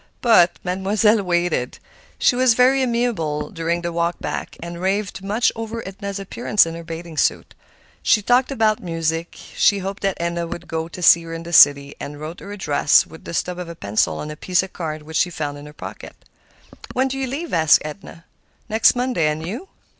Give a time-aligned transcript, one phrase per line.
[0.21, 1.77] But Mademoiselle waited.
[2.17, 6.73] She was very amiable during the walk back, and raved much over Edna's appearance in
[6.73, 7.53] her bathing suit.
[8.01, 9.37] She talked about music.
[9.55, 12.51] She hoped that Edna would go to see her in the city, and wrote her
[12.51, 15.59] address with the stub of a pencil on a piece of card which she found
[15.59, 16.15] in her pocket.
[16.93, 18.25] "When do you leave?" asked Edna.
[18.69, 19.69] "Next Monday; and you?"